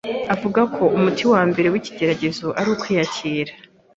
[0.33, 3.53] Avuga ko umuti wa mbere w’ikigeragezo ari Ukwiyakira